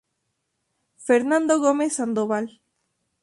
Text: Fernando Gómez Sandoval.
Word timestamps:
Fernando 1.07 1.59
Gómez 1.59 1.93
Sandoval. 1.97 2.59